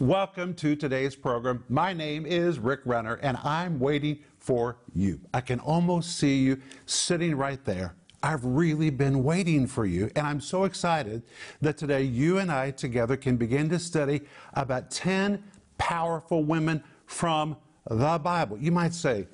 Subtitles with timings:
[0.00, 1.64] Welcome to today's program.
[1.68, 5.18] My name is Rick Renner, and I'm waiting for you.
[5.34, 7.96] I can almost see you sitting right there.
[8.22, 11.24] I've really been waiting for you, and I'm so excited
[11.62, 14.20] that today you and I together can begin to study
[14.54, 15.42] about 10
[15.78, 17.56] powerful women from
[17.90, 18.56] the Bible.
[18.56, 19.26] You might say,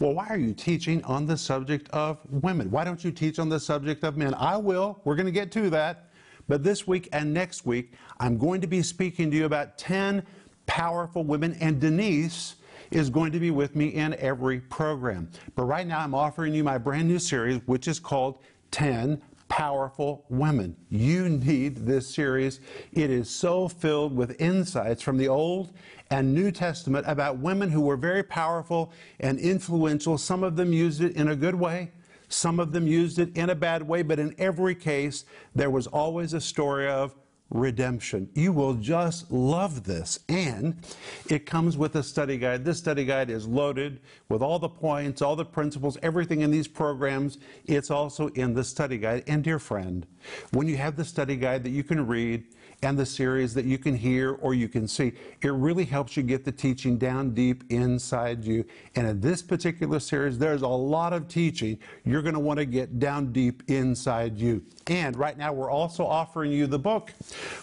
[0.00, 2.72] well, why are you teaching on the subject of women?
[2.72, 4.34] Why don't you teach on the subject of men?
[4.34, 5.00] I will.
[5.04, 6.07] We're going to get to that.
[6.48, 10.22] But this week and next week, I'm going to be speaking to you about 10
[10.66, 12.56] powerful women, and Denise
[12.90, 15.30] is going to be with me in every program.
[15.54, 18.38] But right now, I'm offering you my brand new series, which is called
[18.70, 20.74] 10 powerful women.
[20.88, 22.60] You need this series.
[22.92, 25.72] It is so filled with insights from the Old
[26.10, 28.90] and New Testament about women who were very powerful
[29.20, 30.16] and influential.
[30.16, 31.92] Some of them used it in a good way,
[32.28, 35.24] some of them used it in a bad way, but in every case,
[35.54, 37.14] there was always a story of
[37.50, 38.28] redemption.
[38.34, 40.18] You will just love this.
[40.28, 40.84] And
[41.30, 42.62] it comes with a study guide.
[42.62, 46.68] This study guide is loaded with all the points, all the principles, everything in these
[46.68, 47.38] programs.
[47.64, 49.24] It's also in the study guide.
[49.26, 50.06] And dear friend,
[50.52, 52.44] when you have the study guide that you can read,
[52.82, 55.12] and the series that you can hear or you can see.
[55.42, 58.64] It really helps you get the teaching down deep inside you.
[58.94, 62.64] And in this particular series, there's a lot of teaching you're going to want to
[62.64, 64.62] get down deep inside you.
[64.86, 67.12] And right now, we're also offering you the book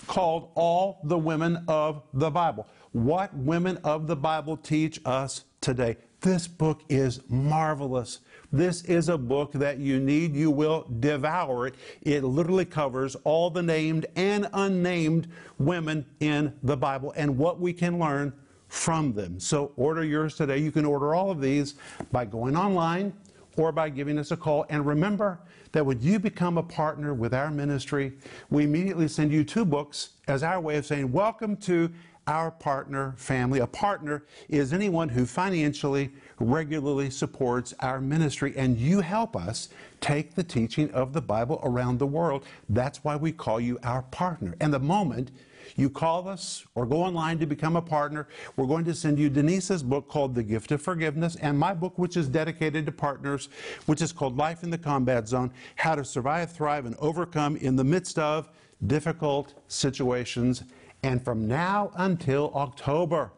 [0.07, 5.97] called All the Women of the Bible What Women of the Bible Teach Us Today.
[6.21, 8.19] This book is marvelous.
[8.55, 10.33] This is a book that you need.
[10.33, 11.75] You will devour it.
[12.03, 15.27] It literally covers all the named and unnamed
[15.59, 18.31] women in the Bible and what we can learn
[18.69, 19.41] from them.
[19.41, 20.59] So order yours today.
[20.59, 21.75] You can order all of these
[22.13, 23.11] by going online
[23.57, 24.65] or by giving us a call.
[24.69, 25.37] And remember
[25.73, 28.13] that when you become a partner with our ministry,
[28.49, 31.89] we immediately send you two books as our way of saying, Welcome to
[32.27, 33.59] our partner family.
[33.59, 39.69] A partner is anyone who financially, regularly supports our ministry, and you help us
[40.01, 42.43] take the teaching of the Bible around the world.
[42.69, 44.55] That's why we call you our partner.
[44.59, 45.31] And the moment
[45.75, 49.29] you call us or go online to become a partner, we're going to send you
[49.29, 53.49] Denise's book called The Gift of Forgiveness and my book, which is dedicated to partners,
[53.85, 57.75] which is called Life in the Combat Zone How to Survive, Thrive, and Overcome in
[57.75, 58.49] the Midst of
[58.85, 60.63] Difficult Situations
[61.05, 63.31] and from now until October,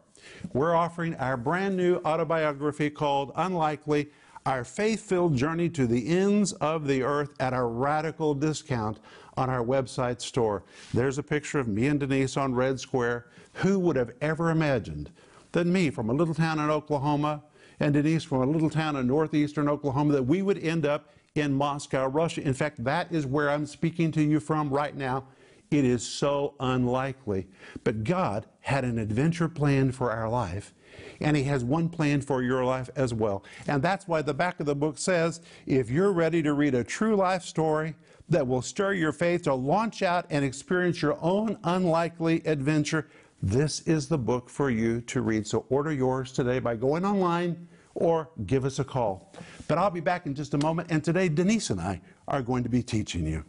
[0.53, 4.07] we're offering our brand new autobiography called Unlikely
[4.45, 9.01] Our Faith Filled Journey to the Ends of the Earth at a radical discount
[9.35, 10.63] on our website store.
[10.93, 13.25] There's a picture of me and Denise on Red Square.
[13.55, 15.11] Who would have ever imagined
[15.51, 17.43] that me from a little town in Oklahoma
[17.81, 21.51] and Denise from a little town in northeastern Oklahoma that we would end up in
[21.53, 22.41] Moscow, Russia.
[22.47, 25.25] In fact, that is where I'm speaking to you from right now
[25.69, 27.47] it is so unlikely.
[27.83, 30.73] But God had an adventure plan for our life,
[31.19, 33.43] and He has one plan for your life as well.
[33.67, 36.83] And that's why the back of the book says if you're ready to read a
[36.83, 37.95] true life story
[38.29, 43.07] that will stir your faith to launch out and experience your own unlikely adventure,
[43.41, 45.45] this is the book for you to read.
[45.45, 49.33] So order yours today by going online or give us a call.
[49.67, 52.63] But I'll be back in just a moment, and today Denise and I are going
[52.63, 53.43] to be teaching you.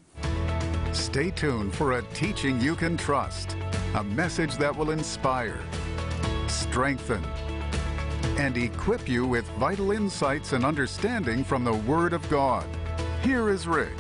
[0.93, 3.57] Stay tuned for a teaching you can trust,
[3.97, 5.59] a message that will inspire,
[6.47, 7.23] strengthen,
[8.39, 12.65] and equip you with vital insights and understanding from the Word of God.
[13.23, 13.97] Here is Rick.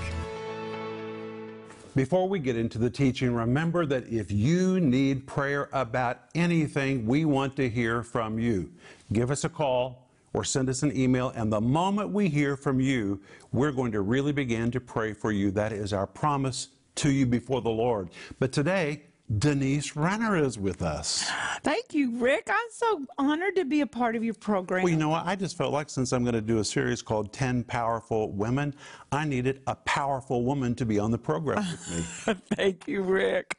[1.94, 7.26] Before we get into the teaching, remember that if you need prayer about anything, we
[7.26, 8.72] want to hear from you.
[9.12, 12.80] Give us a call or send us an email, and the moment we hear from
[12.80, 13.20] you,
[13.52, 15.50] we're going to really begin to pray for you.
[15.50, 18.10] That is our promise to you before the Lord.
[18.38, 19.02] But today,
[19.38, 21.30] Denise Renner is with us.
[21.62, 22.48] Thank you, Rick.
[22.48, 24.82] I'm so honored to be a part of your program.
[24.82, 25.26] Well, you know what?
[25.26, 28.74] I just felt like since I'm going to do a series called 10 Powerful Women,
[29.12, 32.34] I needed a powerful woman to be on the program with me.
[32.56, 33.56] Thank you, Rick.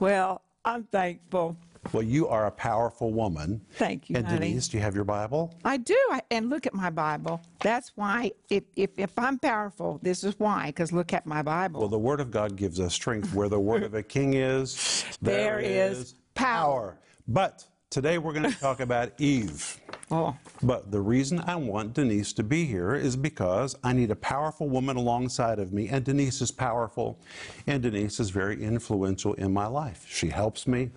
[0.00, 1.56] Well, I'm thankful.
[1.92, 3.60] Well, you are a powerful woman.
[3.72, 4.16] Thank you.
[4.16, 4.48] And honey.
[4.50, 5.52] Denise, do you have your Bible?
[5.64, 5.98] I do.
[6.12, 7.40] I, and look at my Bible.
[7.60, 11.80] That's why, if, if, if I'm powerful, this is why, because look at my Bible.
[11.80, 13.34] Well, the Word of God gives us strength.
[13.34, 16.52] Where the Word of a king is, there, there is, power.
[16.52, 16.98] power.
[17.26, 19.80] But today we're going to talk about Eve.
[20.12, 20.36] Oh.
[20.62, 24.68] But the reason I want Denise to be here is because I need a powerful
[24.68, 27.18] woman alongside of me, and Denise is powerful,
[27.66, 30.04] and Denise is very influential in my life.
[30.08, 30.90] She helps me,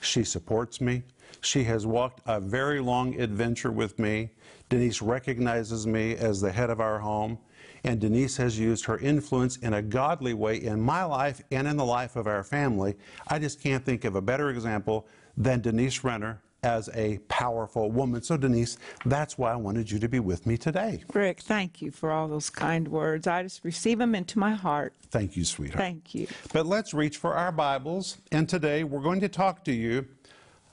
[0.00, 1.04] she supports me.
[1.40, 4.30] She has walked a very long adventure with me.
[4.68, 7.38] Denise recognizes me as the head of our home.
[7.84, 11.76] And Denise has used her influence in a godly way in my life and in
[11.76, 12.96] the life of our family.
[13.28, 18.22] I just can't think of a better example than Denise Renner as a powerful woman.
[18.22, 21.04] So, Denise, that's why I wanted you to be with me today.
[21.12, 23.26] Rick, thank you for all those kind words.
[23.26, 24.92] I just receive them into my heart.
[25.10, 25.78] Thank you, sweetheart.
[25.78, 26.26] Thank you.
[26.52, 28.18] But let's reach for our Bibles.
[28.32, 30.06] And today we're going to talk to you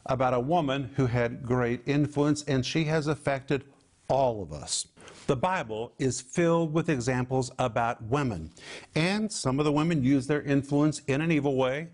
[0.08, 3.64] about a woman who had great influence, and she has affected
[4.08, 4.88] all of us.
[5.28, 8.52] The Bible is filled with examples about women,
[8.94, 11.88] and some of the women use their influence in an evil way,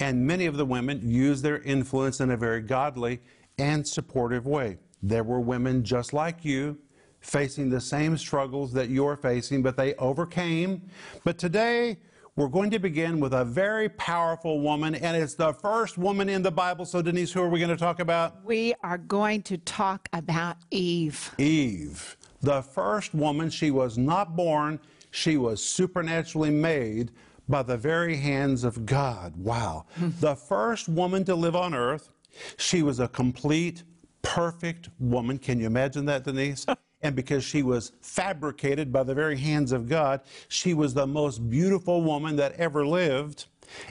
[0.00, 3.20] and many of the women used their influence in a very godly
[3.58, 4.78] and supportive way.
[5.02, 6.78] There were women just like you
[7.20, 10.88] facing the same struggles that you're facing, but they overcame.
[11.22, 11.98] But today,
[12.34, 16.40] we're going to begin with a very powerful woman, and it's the first woman in
[16.40, 16.86] the Bible.
[16.86, 18.42] So, Denise, who are we going to talk about?
[18.42, 21.30] We are going to talk about Eve.
[21.36, 23.50] Eve, the first woman.
[23.50, 24.80] She was not born,
[25.10, 27.10] she was supernaturally made
[27.50, 29.34] by the very hands of God.
[29.36, 29.84] Wow.
[29.96, 30.10] Hmm.
[30.20, 32.10] the first woman to live on earth,
[32.56, 33.82] she was a complete,
[34.22, 35.38] perfect woman.
[35.38, 36.64] Can you imagine that, Denise?
[37.02, 41.50] and because she was fabricated by the very hands of God, she was the most
[41.50, 43.46] beautiful woman that ever lived.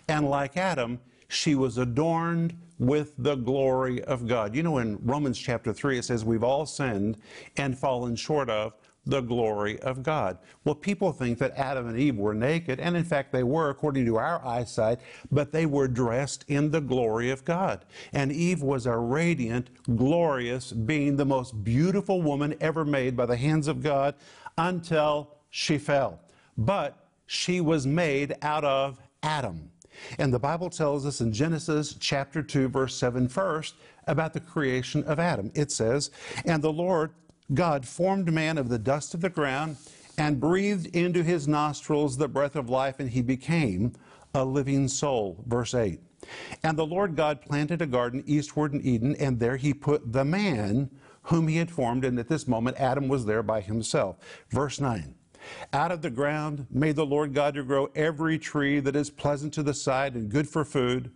[0.07, 4.55] And like Adam, she was adorned with the glory of God.
[4.55, 7.17] You know, in Romans chapter 3, it says, We've all sinned
[7.57, 8.73] and fallen short of
[9.05, 10.37] the glory of God.
[10.65, 14.05] Well, people think that Adam and Eve were naked, and in fact they were, according
[14.05, 14.99] to our eyesight,
[15.31, 17.85] but they were dressed in the glory of God.
[18.13, 23.37] And Eve was a radiant, glorious being, the most beautiful woman ever made by the
[23.37, 24.15] hands of God
[24.57, 26.19] until she fell.
[26.57, 29.71] But she was made out of Adam.
[30.17, 33.75] And the Bible tells us in Genesis chapter 2, verse 7 first
[34.07, 35.51] about the creation of Adam.
[35.55, 36.09] It says,
[36.45, 37.11] And the Lord
[37.53, 39.77] God formed man of the dust of the ground
[40.17, 43.93] and breathed into his nostrils the breath of life, and he became
[44.35, 45.43] a living soul.
[45.47, 45.99] Verse 8.
[46.63, 50.25] And the Lord God planted a garden eastward in Eden, and there he put the
[50.25, 50.91] man
[51.23, 54.17] whom he had formed, and at this moment Adam was there by himself.
[54.49, 55.15] Verse 9.
[55.73, 59.53] Out of the ground may the Lord God to grow every tree that is pleasant
[59.55, 61.11] to the sight and good for food,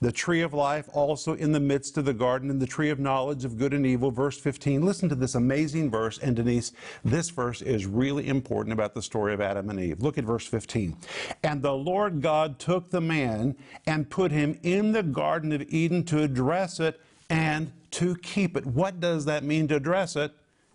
[0.00, 2.98] the tree of life also in the midst of the garden, and the tree of
[2.98, 4.10] knowledge of good and evil.
[4.10, 4.84] Verse 15.
[4.84, 6.18] Listen to this amazing verse.
[6.18, 6.72] And Denise,
[7.04, 10.00] this verse is really important about the story of Adam and Eve.
[10.00, 10.96] Look at verse 15.
[11.42, 13.56] And the Lord God took the man
[13.86, 18.66] and put him in the Garden of Eden to address it and to keep it.
[18.66, 20.32] What does that mean to address it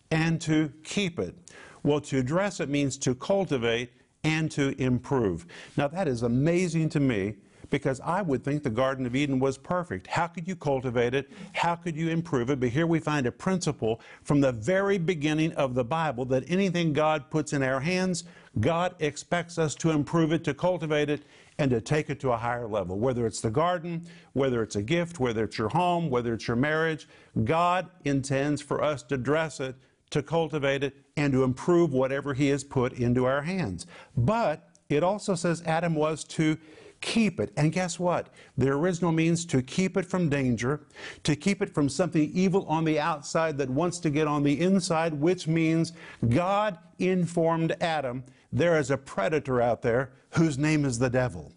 [0.10, 1.36] and to keep it?
[1.84, 3.92] Well, to dress, it means to cultivate
[4.24, 5.48] and to improve.
[5.78, 7.36] Now, that is amazing to me
[7.72, 10.06] because I would think the Garden of Eden was perfect.
[10.08, 11.32] How could you cultivate it?
[11.54, 12.60] How could you improve it?
[12.60, 16.92] But here we find a principle from the very beginning of the Bible that anything
[16.92, 18.26] God puts in our hands,
[18.60, 21.24] God expects us to improve it, to cultivate it,
[21.58, 23.00] and to take it to a higher level.
[23.00, 26.58] Whether it's the garden, whether it's a gift, whether it's your home, whether it's your
[26.58, 27.08] marriage,
[27.46, 29.76] God intends for us to dress it
[30.12, 33.88] to cultivate it, and to improve whatever He has put into our hands.
[34.16, 36.58] But it also says Adam was to
[37.00, 37.52] keep it.
[37.58, 38.30] And guess what?
[38.58, 40.82] The original means to keep it from danger,
[41.24, 44.60] to keep it from something evil on the outside that wants to get on the
[44.62, 45.94] inside, which means
[46.30, 48.24] God informed Adam
[48.54, 51.54] there is a predator out there whose name is the devil.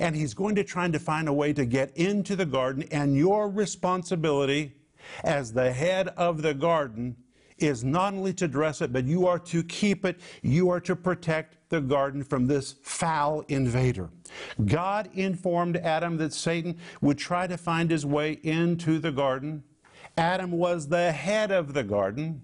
[0.00, 3.16] And he's going to try to find a way to get into the garden, and
[3.16, 4.72] your responsibility
[5.22, 7.14] as the head of the garden
[7.58, 10.18] is not only to dress it, but you are to keep it.
[10.42, 14.10] You are to protect the garden from this foul invader.
[14.64, 19.64] God informed Adam that Satan would try to find his way into the garden.
[20.16, 22.42] Adam was the head of the garden.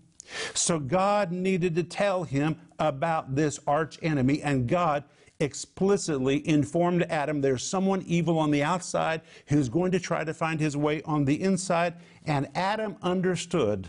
[0.54, 5.04] So God needed to tell him about this arch enemy, and God
[5.42, 10.60] explicitly informed Adam there's someone evil on the outside who's going to try to find
[10.60, 11.94] his way on the inside.
[12.24, 13.88] And Adam understood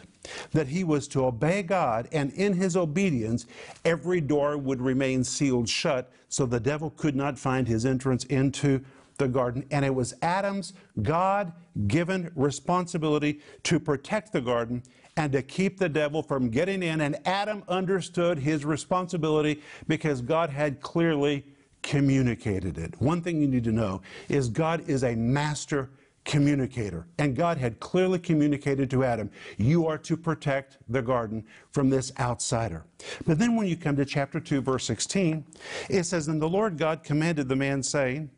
[0.51, 3.45] that he was to obey God, and in his obedience,
[3.86, 8.81] every door would remain sealed shut so the devil could not find his entrance into
[9.17, 11.53] the garden, and it was Adam's God
[11.88, 14.84] given responsibility to protect the garden
[15.17, 17.01] and to keep the devil from getting in.
[17.01, 21.46] And Adam understood his responsibility because God had clearly
[21.84, 23.00] communicated it.
[23.01, 25.89] One thing you need to know is God is a master
[26.25, 27.05] communicator.
[27.20, 32.13] And God had clearly communicated to Adam, you are to protect the garden from this
[32.17, 32.86] outsider.
[33.27, 35.46] But then when you come to chapter 2, verse 16,
[35.89, 38.29] it says, And the Lord God commanded the man, saying,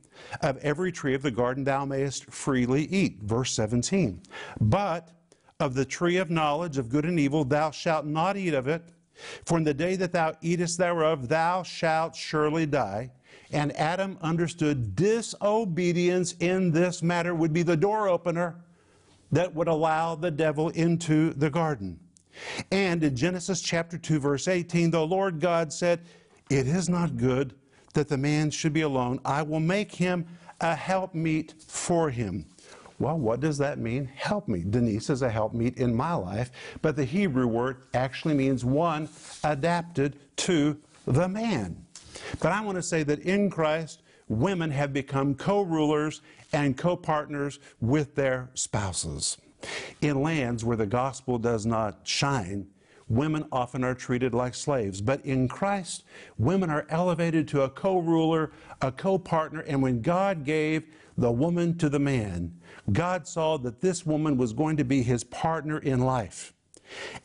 [0.41, 3.19] of every tree of the garden thou mayest freely eat.
[3.23, 4.21] Verse 17.
[4.59, 5.09] But
[5.59, 8.83] of the tree of knowledge of good and evil thou shalt not eat of it,
[9.45, 13.11] for in the day that thou eatest thereof thou shalt surely die.
[13.51, 18.55] And Adam understood disobedience in this matter would be the door opener
[19.31, 21.99] that would allow the devil into the garden.
[22.71, 26.01] And in Genesis chapter 2, verse 18, the Lord God said,
[26.49, 27.55] It is not good
[27.95, 29.19] that the man should be alone.
[29.25, 30.25] I will make him
[30.61, 32.45] a helpmeet for him.
[32.99, 34.05] Well, what does that mean?
[34.13, 34.63] Help me.
[34.69, 39.09] Denise is a helpmeet in my life, but the Hebrew word actually means one
[39.43, 41.83] adapted to the man.
[42.39, 46.21] But I want to say that in Christ, women have become co rulers
[46.53, 49.37] and co partners with their spouses.
[50.01, 52.67] In lands where the gospel does not shine,
[53.07, 55.01] women often are treated like slaves.
[55.01, 56.03] But in Christ,
[56.37, 59.61] women are elevated to a co ruler, a co partner.
[59.61, 60.83] And when God gave
[61.17, 62.53] the woman to the man,
[62.91, 66.53] God saw that this woman was going to be his partner in life.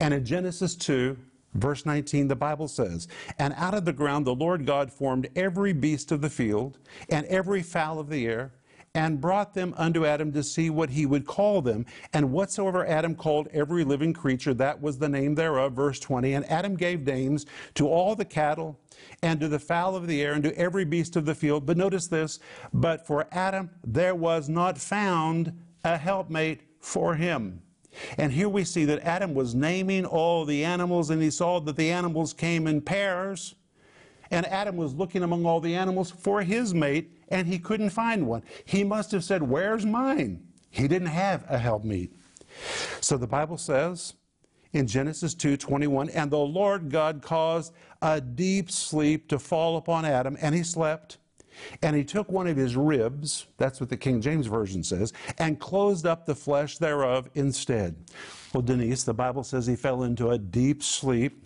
[0.01, 1.17] And in Genesis 2,
[1.55, 3.09] Verse 19, the Bible says,
[3.41, 7.27] And out of the ground the Lord God formed every beast of the field and
[7.27, 8.53] every fowl of the air
[8.95, 11.87] and brought them unto Adam to see what he would call them.
[12.13, 15.75] And whatsoever Adam called every living creature, that was the name thereof.
[15.75, 16.35] Verse 20.
[16.35, 18.79] And Adam gave names to all the cattle
[19.23, 21.67] and to the fowl of the air and to every beast of the field.
[21.67, 22.41] But notice this
[22.75, 25.53] but for Adam there was not found
[25.85, 27.63] a helpmate for him.
[28.19, 31.75] And here we see that Adam was naming all the animals, and he saw that
[31.77, 33.55] the animals came in pairs.
[34.31, 38.27] And Adam was looking among all the animals for his mate, and he couldn't find
[38.27, 38.43] one.
[38.65, 40.43] He must have said, Where's mine?
[40.71, 42.13] He didn't have a helpmeet.
[43.01, 44.15] So the Bible says
[44.73, 47.73] in Genesis 2 21, and the Lord God caused
[48.03, 51.19] a deep sleep to fall upon Adam, and he slept.
[51.83, 55.59] And he took one of his ribs, that's what the King James Version says, and
[55.61, 57.97] closed up the flesh thereof instead.
[58.55, 61.45] Well, Denise, the Bible says he fell into a deep sleep.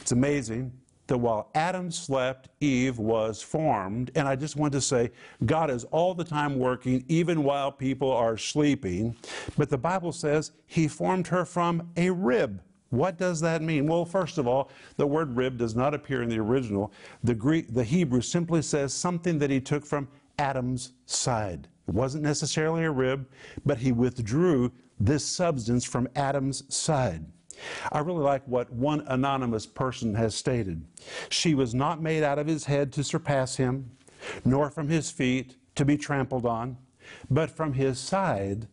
[0.00, 0.72] It's amazing
[1.12, 4.10] that while Adam slept, Eve was formed.
[4.14, 5.10] And I just want to say,
[5.44, 9.14] God is all the time working, even while people are sleeping.
[9.58, 12.62] But the Bible says he formed her from a rib.
[12.88, 13.86] What does that mean?
[13.86, 16.90] Well, first of all, the word rib does not appear in the original.
[17.24, 21.68] The Greek, the Hebrew simply says something that he took from Adam's side.
[21.88, 23.26] It wasn't necessarily a rib,
[23.66, 27.26] but he withdrew this substance from Adam's side.
[27.90, 30.84] I really like what one anonymous person has stated.
[31.28, 33.90] She was not made out of his head to surpass him,
[34.44, 36.76] nor from his feet to be trampled on,
[37.30, 38.68] but from his side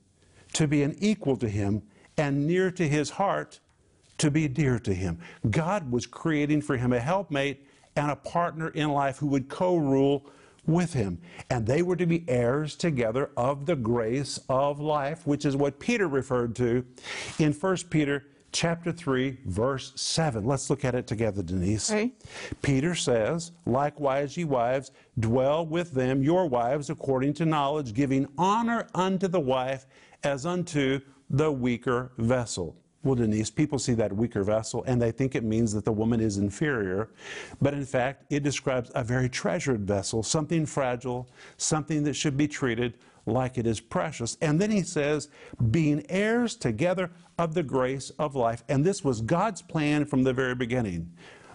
[0.54, 1.82] to be an equal to him,
[2.18, 3.60] and near to his heart
[4.18, 5.20] to be dear to him.
[5.50, 7.66] God was creating for him a helpmate
[7.96, 10.30] and a partner in life who would co rule
[10.68, 11.20] with him.
[11.50, 15.80] And they were to be heirs together of the grace of life, which is what
[15.80, 16.86] Peter referred to
[17.40, 20.46] in 1 Peter chapter 3, verse 7.
[20.46, 21.92] Let's look at it together, Denise.
[21.92, 22.12] Okay.
[22.62, 28.88] Peter says, Likewise, ye wives, dwell with them, your wives, according to knowledge, giving honor
[28.96, 29.86] unto the wife
[30.24, 32.76] as unto the weaker vessel.
[33.04, 36.20] Well, Denise, people see that weaker vessel and they think it means that the woman
[36.20, 37.10] is inferior.
[37.62, 42.46] But in fact, it describes a very treasured vessel, something fragile, something that should be
[42.48, 42.96] treated
[43.30, 44.38] like it is precious.
[44.42, 45.30] And then he says,
[45.72, 48.64] being heirs together of the grace of life.
[48.68, 51.12] And this was God's plan from the very beginning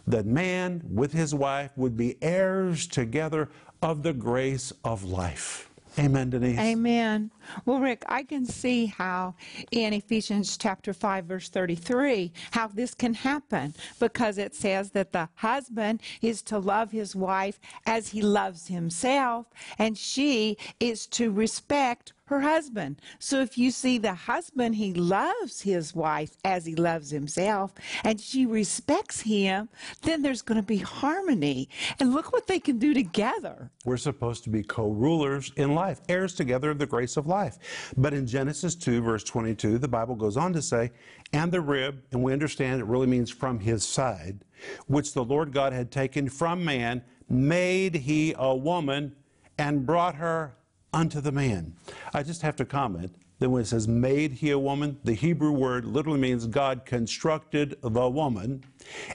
[0.06, 3.48] that man with his wife would be heirs together
[3.82, 5.70] of the grace of life.
[5.98, 6.58] Amen, Denise.
[6.58, 7.30] Amen.
[7.66, 9.34] Well, Rick, I can see how
[9.70, 15.28] in Ephesians chapter 5, verse 33, how this can happen because it says that the
[15.36, 19.46] husband is to love his wife as he loves himself,
[19.78, 23.00] and she is to respect her husband.
[23.18, 27.72] So if you see the husband, he loves his wife as he loves himself
[28.02, 29.68] and she respects him,
[30.02, 31.68] then there's going to be harmony.
[32.00, 33.70] And look what they can do together.
[33.84, 37.58] We're supposed to be co rulers in life, heirs together of the grace of life.
[37.96, 40.90] But in Genesis 2, verse 22, the Bible goes on to say,
[41.32, 44.44] and the rib, and we understand it really means from his side,
[44.86, 49.14] which the Lord God had taken from man, made he a woman
[49.58, 50.54] and brought her
[50.94, 51.74] unto the man.
[52.14, 55.50] I just have to comment that when it says made he a woman, the Hebrew
[55.50, 58.64] word literally means God constructed the woman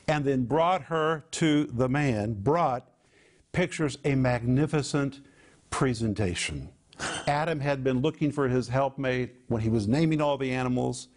[0.07, 2.33] and then brought her to the man.
[2.33, 2.85] Brought
[3.53, 5.21] pictures a magnificent
[5.69, 6.69] presentation.
[7.27, 11.07] Adam had been looking for his helpmate when he was naming all the animals.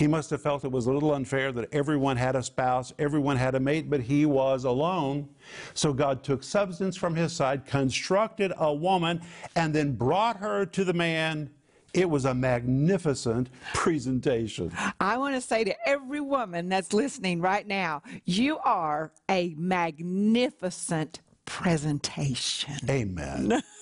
[0.00, 3.36] He must have felt it was a little unfair that everyone had a spouse, everyone
[3.36, 5.28] had a mate, but he was alone.
[5.74, 9.20] So God took substance from his side, constructed a woman,
[9.56, 11.50] and then brought her to the man.
[11.92, 14.72] It was a magnificent presentation.
[14.98, 21.20] I want to say to every woman that's listening right now, you are a magnificent
[21.44, 22.76] presentation.
[22.88, 23.60] Amen.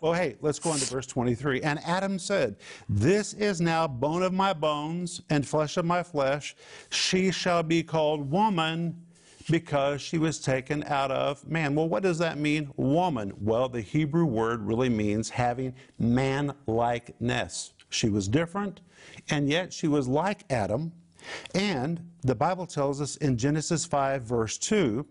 [0.00, 1.62] well, hey, let's go on to verse 23.
[1.62, 2.56] And Adam said,
[2.88, 6.56] This is now bone of my bones and flesh of my flesh.
[6.90, 8.96] She shall be called woman
[9.50, 11.74] because she was taken out of man.
[11.74, 13.32] Well, what does that mean, woman?
[13.40, 17.72] Well, the Hebrew word really means having man likeness.
[17.90, 18.80] She was different,
[19.28, 20.92] and yet she was like Adam.
[21.54, 25.04] And the Bible tells us in Genesis 5, verse 2,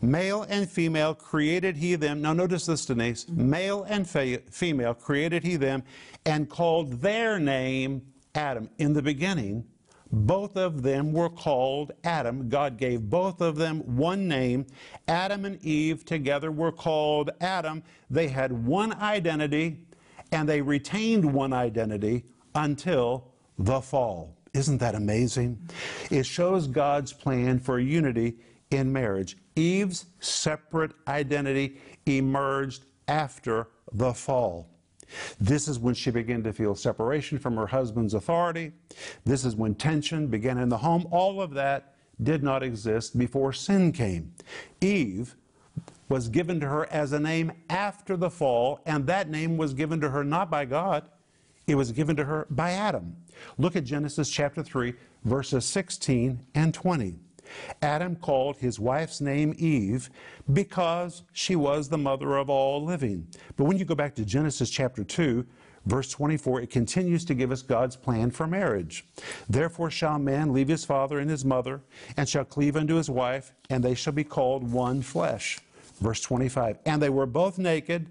[0.00, 2.20] Male and female created he them.
[2.22, 3.28] Now, notice this, Denise.
[3.28, 5.82] Male and fe- female created he them
[6.26, 8.02] and called their name
[8.34, 8.68] Adam.
[8.78, 9.64] In the beginning,
[10.12, 12.48] both of them were called Adam.
[12.48, 14.66] God gave both of them one name.
[15.08, 17.82] Adam and Eve together were called Adam.
[18.10, 19.86] They had one identity
[20.32, 24.36] and they retained one identity until the fall.
[24.52, 25.58] Isn't that amazing?
[26.10, 28.36] It shows God's plan for unity
[28.70, 29.36] in marriage.
[29.56, 34.68] Eve's separate identity emerged after the fall.
[35.40, 38.72] This is when she began to feel separation from her husband's authority.
[39.24, 41.06] This is when tension began in the home.
[41.10, 44.34] All of that did not exist before sin came.
[44.80, 45.36] Eve
[46.08, 50.00] was given to her as a name after the fall, and that name was given
[50.00, 51.08] to her not by God,
[51.66, 53.16] it was given to her by Adam.
[53.56, 54.92] Look at Genesis chapter 3,
[55.24, 57.16] verses 16 and 20.
[57.82, 60.10] Adam called his wife's name Eve
[60.52, 63.26] because she was the mother of all living.
[63.56, 65.46] But when you go back to Genesis chapter 2,
[65.86, 69.04] Verse 24, it continues to give us God's plan for marriage.
[69.50, 71.82] Therefore shall man leave his father and his mother,
[72.16, 75.58] and shall cleave unto his wife, and they shall be called one flesh.
[76.00, 78.06] Verse 25, and they were both naked,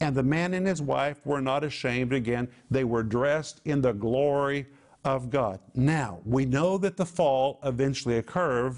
[0.00, 2.48] and the man and his wife were not ashamed again.
[2.70, 4.64] They were dressed in the glory
[5.04, 5.60] of God.
[5.74, 8.76] Now, we know that the fall eventually occurred,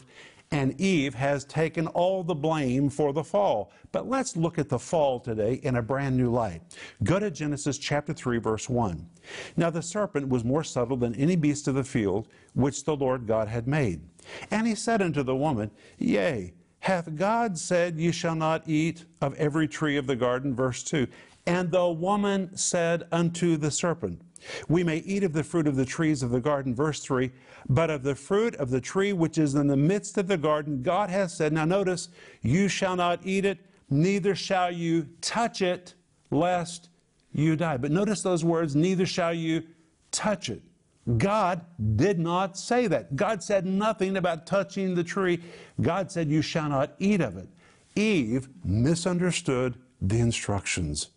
[0.51, 3.73] and Eve has taken all the blame for the fall.
[3.91, 6.61] But let's look at the fall today in a brand new light.
[7.03, 9.07] Go to Genesis chapter 3, verse 1.
[9.57, 13.27] Now the serpent was more subtle than any beast of the field which the Lord
[13.27, 14.03] God had made.
[14.51, 19.35] And he said unto the woman, Yea, hath God said, Ye shall not eat of
[19.35, 20.55] every tree of the garden?
[20.55, 21.07] Verse 2.
[21.47, 24.21] And the woman said unto the serpent,
[24.69, 27.31] we may eat of the fruit of the trees of the garden, verse 3,
[27.69, 30.83] but of the fruit of the tree which is in the midst of the garden,
[30.83, 32.09] God has said, now notice,
[32.43, 33.59] you shall not eat it,
[33.91, 35.95] neither shall you touch it,
[36.31, 36.89] lest
[37.33, 37.77] you die.
[37.77, 39.63] But notice those words, neither shall you
[40.11, 40.63] touch it.
[41.19, 41.63] God
[41.97, 43.17] did not say that.
[43.17, 45.43] God said nothing about touching the tree.
[45.81, 47.49] God said, You shall not eat of it.
[47.97, 51.09] Eve misunderstood the instructions.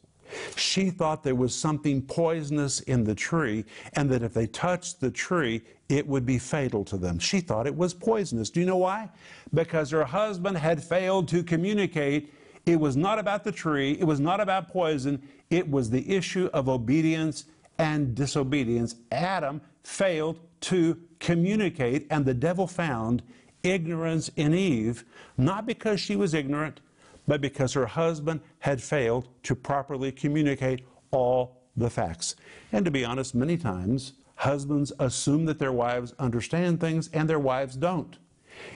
[0.57, 5.09] She thought there was something poisonous in the tree and that if they touched the
[5.11, 7.19] tree, it would be fatal to them.
[7.19, 8.49] She thought it was poisonous.
[8.49, 9.09] Do you know why?
[9.53, 12.33] Because her husband had failed to communicate.
[12.65, 15.21] It was not about the tree, it was not about poison,
[15.51, 17.45] it was the issue of obedience
[17.77, 18.95] and disobedience.
[19.11, 23.21] Adam failed to communicate, and the devil found
[23.61, 25.05] ignorance in Eve,
[25.37, 26.79] not because she was ignorant,
[27.27, 32.35] but because her husband had failed to properly communicate all the facts.
[32.71, 37.39] And to be honest, many times husbands assume that their wives understand things and their
[37.39, 38.17] wives don't.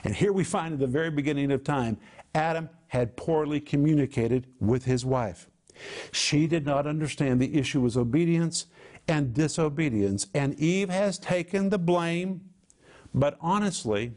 [0.04, 1.96] And here we find at the very beginning of time,
[2.34, 5.48] Adam had poorly communicated with his wife.
[6.12, 8.66] She did not understand the issue was obedience
[9.08, 10.26] and disobedience.
[10.34, 12.42] And Eve has taken the blame,
[13.14, 14.12] but honestly,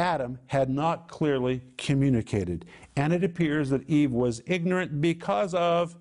[0.00, 2.64] Adam had not clearly communicated.
[2.96, 5.94] And it appears that Eve was ignorant because of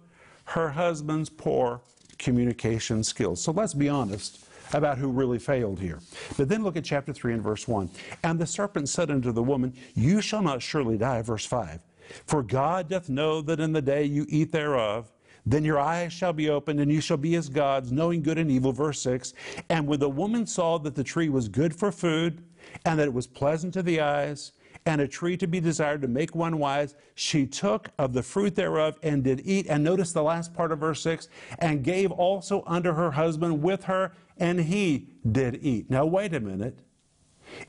[0.45, 1.81] her husband's poor
[2.17, 3.43] communication skills.
[3.43, 4.39] So let's be honest
[4.73, 5.99] about who really failed here.
[6.37, 7.89] But then look at chapter 3 and verse 1.
[8.23, 11.79] And the serpent said unto the woman, You shall not surely die, verse 5.
[12.25, 15.11] For God doth know that in the day you eat thereof,
[15.45, 18.49] then your eyes shall be opened, and you shall be as gods, knowing good and
[18.51, 18.71] evil.
[18.71, 19.33] Verse 6.
[19.69, 22.43] And when the woman saw that the tree was good for food,
[22.85, 24.51] and that it was pleasant to the eyes,
[24.85, 28.55] and a tree to be desired to make one wise, she took of the fruit
[28.55, 29.67] thereof and did eat.
[29.69, 31.27] And notice the last part of verse 6
[31.59, 35.89] and gave also unto her husband with her, and he did eat.
[35.91, 36.79] Now, wait a minute.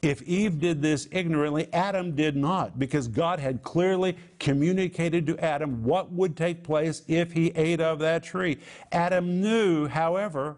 [0.02, 5.82] If Eve did this ignorantly, Adam did not, because God had clearly communicated to Adam
[5.84, 8.58] what would take place if he ate of that tree.
[8.92, 10.56] Adam knew, however,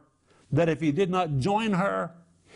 [0.51, 2.11] that if he did not join her,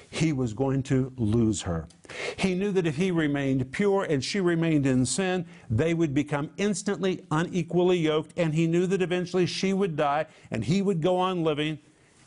[0.08, 1.88] he was going to lose her.
[2.36, 6.50] He knew that if he remained pure and she remained in sin, they would become
[6.58, 11.16] instantly unequally yoked, and he knew that eventually she would die and he would go
[11.16, 11.78] on living,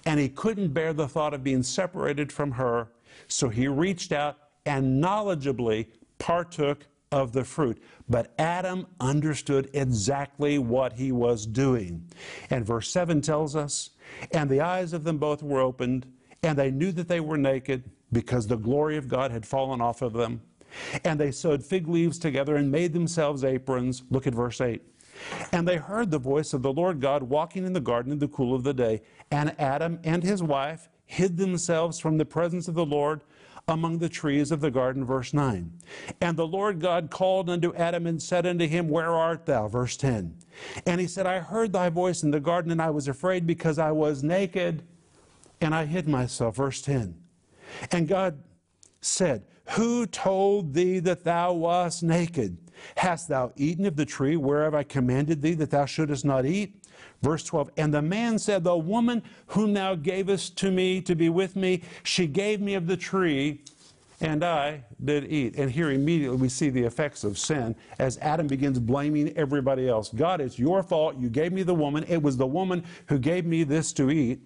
[0.06, 2.88] and he couldn't bear the thought of being separated from her
[3.28, 7.82] so he reached out and knowledgeably partook of the fruit.
[8.08, 12.06] But Adam understood exactly what he was doing.
[12.50, 13.92] And verse 7 tells us,
[14.32, 16.06] And the eyes of them both were opened,
[16.44, 20.02] and they knew that they were naked, because the glory of God had fallen off
[20.02, 20.42] of them.
[21.04, 24.04] And they sewed fig leaves together and made themselves aprons.
[24.12, 24.82] Look at verse 8.
[25.52, 28.28] And they heard the voice of the Lord God walking in the garden in the
[28.28, 29.02] cool of the day.
[29.32, 33.22] And Adam and his wife hid themselves from the presence of the Lord
[33.68, 35.72] among the trees of the garden, verse 9.
[36.22, 39.68] And the Lord God called unto Adam and said unto him, Where art thou?
[39.68, 40.36] Verse 10.
[40.86, 43.80] And he said, I heard thy voice in the garden, and I was afraid because
[43.80, 44.84] I was naked,
[45.62, 46.56] and I hid myself.
[46.58, 47.16] Verse 10.
[47.92, 48.38] And God
[49.02, 52.56] said, Who told thee that thou wast naked?
[52.98, 56.79] Hast thou eaten of the tree whereof I commanded thee that thou shouldest not eat?
[57.22, 61.30] Verse 12, and the man said, The woman whom thou gavest to me to be
[61.30, 63.62] with me, she gave me of the tree,
[64.22, 65.56] and I did eat.
[65.58, 70.10] And here immediately we see the effects of sin as Adam begins blaming everybody else.
[70.10, 71.18] God, it's your fault.
[71.18, 72.06] You gave me the woman.
[72.08, 74.40] It was the woman who gave me this to eat.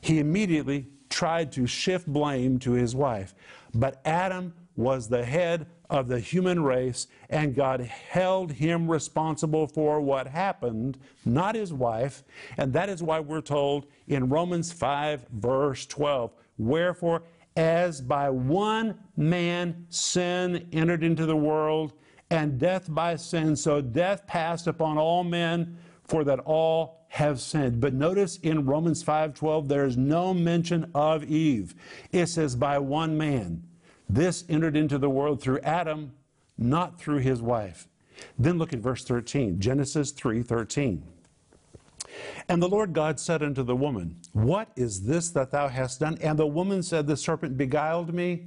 [0.00, 3.34] He immediately tried to shift blame to his wife.
[3.74, 10.00] But Adam was the head of the human race, and God held him responsible for
[10.00, 12.24] what happened, not his wife.
[12.58, 17.22] And that is why we're told in Romans 5, verse 12, Wherefore,
[17.56, 21.92] as by one man sin entered into the world,
[22.30, 27.80] and death by sin, so death passed upon all men, for that all have sinned.
[27.80, 31.76] But notice in Romans 5:12 there is no mention of Eve.
[32.10, 33.62] It says by one man.
[34.08, 36.12] This entered into the world through Adam,
[36.58, 37.88] not through his wife.
[38.38, 41.00] Then look at verse 13, Genesis 3:13.
[42.48, 46.16] And the Lord God said unto the woman, What is this that thou hast done?
[46.20, 48.44] And the woman said, The serpent beguiled me,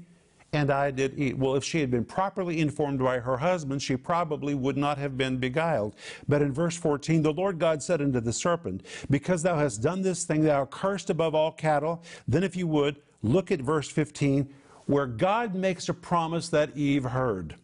[0.54, 1.38] and I did eat.
[1.38, 5.17] Well, if she had been properly informed by her husband, she probably would not have
[5.17, 5.96] been beguiled.
[6.30, 10.02] But in verse 14, the Lord God said unto the serpent, Because thou hast done
[10.02, 12.02] this thing, thou art cursed above all cattle.
[12.26, 14.48] Then, if you would, look at verse 15
[14.88, 17.56] where God makes a promise that Eve heard.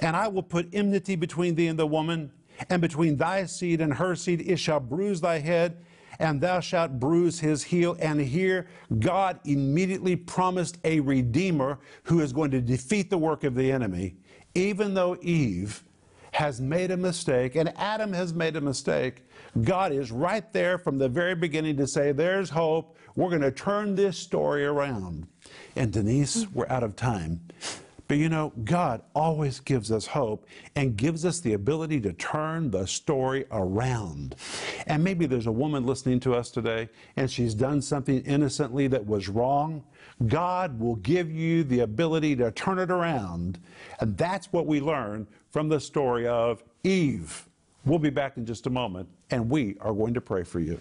[0.00, 2.30] And I will put enmity between thee and the woman,
[2.68, 5.78] and between thy seed and her seed it shall bruise thy head,
[6.18, 7.96] and thou shalt bruise his heel.
[7.98, 8.68] And here,
[9.00, 14.16] God immediately promised a redeemer who is going to defeat the work of the enemy,
[14.54, 15.82] even though Eve
[16.32, 19.26] has made a mistake and Adam has made a mistake,
[19.62, 22.96] God is right there from the very beginning to say, There's hope.
[23.14, 25.26] We're going to turn this story around.
[25.76, 27.42] And Denise, we're out of time.
[28.08, 32.70] But you know, God always gives us hope and gives us the ability to turn
[32.70, 34.34] the story around.
[34.86, 39.06] And maybe there's a woman listening to us today and she's done something innocently that
[39.06, 39.84] was wrong.
[40.26, 43.58] God will give you the ability to turn it around.
[44.00, 47.48] And that's what we learn from the story of Eve.
[47.84, 50.80] We'll be back in just a moment, and we are going to pray for you.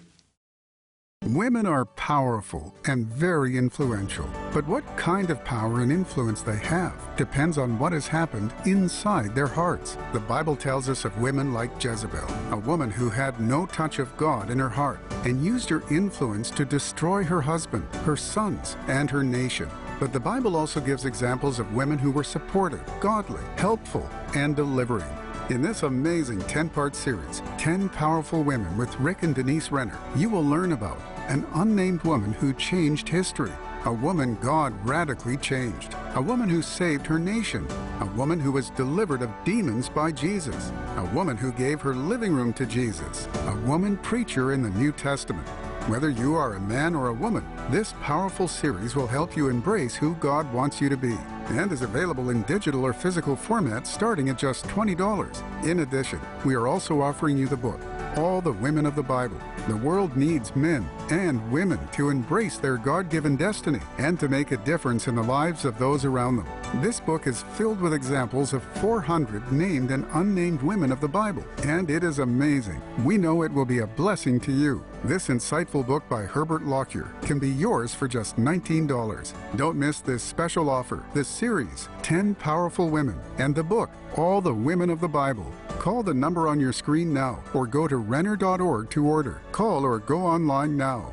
[1.27, 6.93] Women are powerful and very influential, but what kind of power and influence they have
[7.15, 9.99] depends on what has happened inside their hearts.
[10.13, 14.17] The Bible tells us of women like Jezebel, a woman who had no touch of
[14.17, 19.07] God in her heart and used her influence to destroy her husband, her sons, and
[19.11, 19.69] her nation.
[20.01, 25.05] But the Bible also gives examples of women who were supportive, godly, helpful, and delivering.
[25.51, 30.27] In this amazing 10 part series, 10 Powerful Women with Rick and Denise Renner, you
[30.27, 33.51] will learn about an unnamed woman who changed history,
[33.85, 37.67] a woman God radically changed, a woman who saved her nation,
[37.99, 42.33] a woman who was delivered of demons by Jesus, a woman who gave her living
[42.33, 45.47] room to Jesus, a woman preacher in the New Testament
[45.91, 49.93] whether you are a man or a woman, this powerful series will help you embrace
[49.93, 54.29] who God wants you to be and is available in digital or physical format starting
[54.29, 55.43] at just $20.
[55.67, 57.81] In addition, we are also offering you the book,
[58.15, 59.35] All the Women of the Bible.
[59.67, 64.53] The world needs men and women to embrace their God given destiny and to make
[64.53, 66.47] a difference in the lives of those around them.
[66.81, 71.43] This book is filled with examples of 400 named and unnamed women of the Bible,
[71.65, 72.81] and it is amazing.
[73.03, 74.85] We know it will be a blessing to you.
[75.03, 79.33] This insightful book by Herbert Lockyer can be yours for just $19.
[79.55, 84.53] Don't miss this special offer, this series, 10 Powerful Women, and the book, All the
[84.53, 85.51] Women of the Bible.
[85.79, 89.41] Call the number on your screen now or go to Renner.org to order.
[89.51, 91.11] Call or go online now.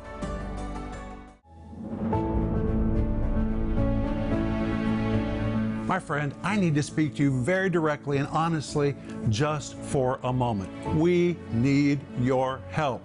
[5.87, 8.95] My friend, I need to speak to you very directly and honestly
[9.29, 10.69] just for a moment.
[10.95, 13.01] We need your help.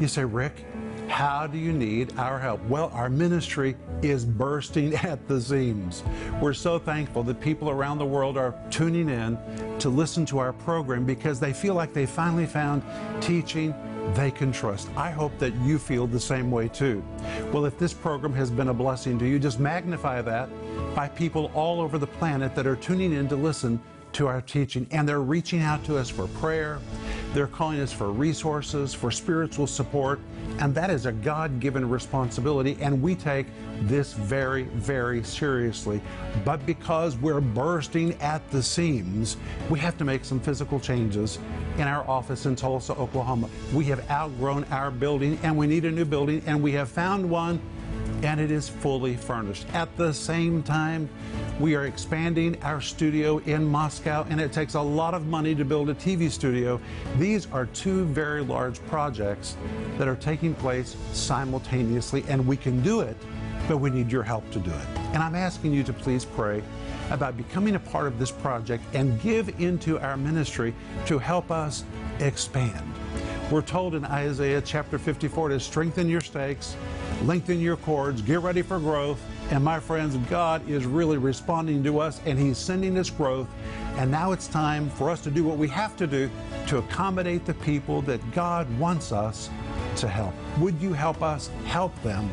[0.00, 0.64] You say, Rick,
[1.08, 2.62] how do you need our help?
[2.66, 6.02] Well, our ministry is bursting at the seams.
[6.40, 9.38] We're so thankful that people around the world are tuning in
[9.78, 12.82] to listen to our program because they feel like they finally found
[13.22, 13.74] teaching
[14.12, 14.90] they can trust.
[14.98, 17.02] I hope that you feel the same way too.
[17.50, 20.48] Well, if this program has been a blessing to you, just magnify that
[20.94, 23.80] by people all over the planet that are tuning in to listen
[24.12, 26.78] to our teaching and they're reaching out to us for prayer
[27.36, 30.20] they're calling us for resources, for spiritual support,
[30.58, 33.44] and that is a God given responsibility, and we take
[33.82, 36.00] this very, very seriously.
[36.46, 39.36] But because we're bursting at the seams,
[39.68, 41.38] we have to make some physical changes
[41.76, 43.50] in our office in Tulsa, Oklahoma.
[43.74, 47.28] We have outgrown our building, and we need a new building, and we have found
[47.28, 47.60] one
[48.22, 49.66] and it is fully furnished.
[49.74, 51.08] At the same time,
[51.60, 55.64] we are expanding our studio in Moscow, and it takes a lot of money to
[55.64, 56.80] build a TV studio.
[57.18, 59.56] These are two very large projects
[59.98, 63.16] that are taking place simultaneously, and we can do it,
[63.68, 64.86] but we need your help to do it.
[65.12, 66.62] And I'm asking you to please pray
[67.10, 70.74] about becoming a part of this project and give into our ministry
[71.06, 71.84] to help us
[72.18, 72.82] expand.
[73.50, 76.74] We're told in Isaiah chapter 54 to strengthen your stakes
[77.24, 79.20] lengthen your cords, get ready for growth.
[79.50, 83.48] And my friends, God is really responding to us and He's sending us growth.
[83.96, 86.28] And now it's time for us to do what we have to do
[86.66, 89.48] to accommodate the people that God wants us
[89.96, 90.34] to help.
[90.58, 92.28] Would you help us help them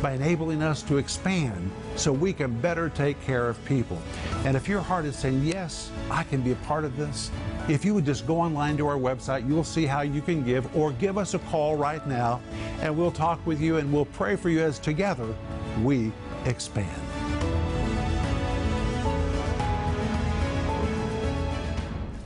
[0.00, 4.00] by enabling us to expand so we can better take care of people?
[4.44, 7.30] And if your heart is saying, Yes, I can be a part of this,
[7.68, 10.72] if you would just go online to our website, you'll see how you can give
[10.76, 12.40] or give us a call right now,
[12.80, 15.26] and we'll talk with you and we'll pray for you as together
[15.82, 16.12] we
[16.44, 16.88] expand.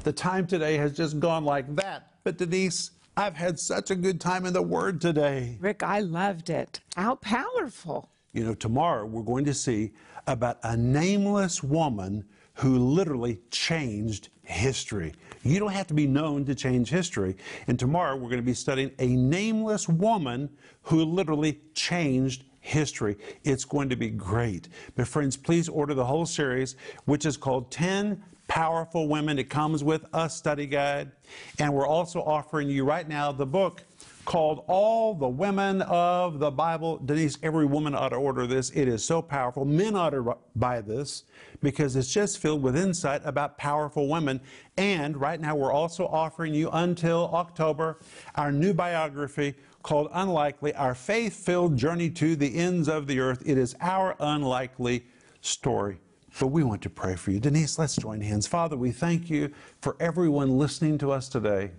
[0.05, 2.11] The time today has just gone like that.
[2.22, 5.57] But Denise, I've had such a good time in the Word today.
[5.59, 6.81] Rick, I loved it.
[6.96, 8.11] How powerful.
[8.35, 9.92] You know, tomorrow we're going to see
[10.26, 12.26] about a nameless woman
[12.57, 15.15] who literally changed history.
[15.43, 17.37] You don't have to be known to change history.
[17.67, 20.51] And tomorrow we're going to be studying a nameless woman
[20.83, 23.17] who literally changed history.
[23.45, 24.69] It's going to be great.
[24.97, 29.39] But friends, please order the whole series, which is called 10 Powerful Women.
[29.39, 31.13] It comes with a study guide.
[31.59, 33.83] And we're also offering you right now the book,
[34.25, 36.99] called all the women of the Bible.
[36.99, 38.71] Denise, every woman ought to order this.
[38.71, 39.65] It is so powerful.
[39.65, 41.25] Men ought to buy this
[41.63, 44.41] because it's just filled with insight about powerful women.
[44.77, 47.99] And right now, we're also offering you until October
[48.35, 53.43] our new biography called Unlikely Our Faith Filled Journey to the Ends of the Earth.
[53.47, 55.05] It is our unlikely
[55.41, 55.99] story.
[56.39, 57.41] But we want to pray for you.
[57.41, 58.47] Denise, let's join hands.
[58.47, 61.73] Father, we thank you for everyone listening to us today.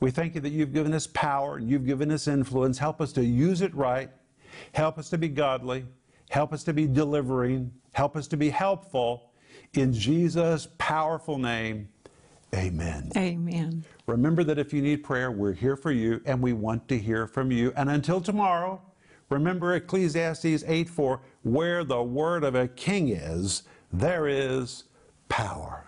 [0.00, 2.78] We thank you that you've given us power and you've given us influence.
[2.78, 4.10] Help us to use it right.
[4.74, 5.86] Help us to be godly.
[6.30, 7.70] Help us to be delivering.
[7.92, 9.30] Help us to be helpful.
[9.74, 11.88] In Jesus' powerful name,
[12.54, 13.10] amen.
[13.16, 13.84] Amen.
[14.06, 17.26] Remember that if you need prayer, we're here for you and we want to hear
[17.26, 17.72] from you.
[17.76, 18.80] And until tomorrow,
[19.28, 24.84] remember Ecclesiastes 8 4 where the word of a king is, there is
[25.28, 25.87] power.